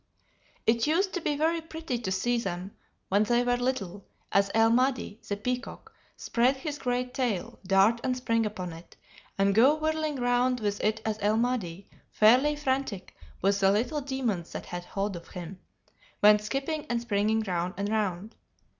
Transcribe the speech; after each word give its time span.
"It 0.65 0.87
used 0.87 1.13
to 1.13 1.21
be 1.21 1.35
very 1.37 1.61
pretty 1.61 1.99
to 1.99 2.11
see 2.11 2.39
them, 2.39 2.75
when 3.09 3.21
they 3.21 3.43
were 3.43 3.55
little, 3.57 4.03
as 4.31 4.49
El 4.55 4.71
Mahdi, 4.71 5.19
the 5.29 5.37
peacock, 5.37 5.93
spread 6.17 6.57
his 6.57 6.79
great 6.79 7.13
tail, 7.13 7.59
dart 7.67 8.01
and 8.03 8.17
spring 8.17 8.43
upon 8.43 8.73
it, 8.73 8.95
and 9.37 9.53
go 9.53 9.75
whirling 9.75 10.15
round 10.15 10.59
with 10.59 10.83
it 10.83 11.01
as 11.05 11.19
El 11.21 11.37
Mahdi, 11.37 11.87
fairly 12.09 12.55
frantic 12.55 13.15
with 13.43 13.59
the 13.59 13.69
little 13.71 14.01
demons 14.01 14.53
that 14.53 14.65
had 14.65 14.85
hold 14.85 15.15
of 15.15 15.27
him, 15.27 15.59
went 16.19 16.41
skipping 16.41 16.87
and 16.89 16.99
springing 16.99 17.41
round 17.41 17.75
and 17.77 17.87
round. 17.89 18.33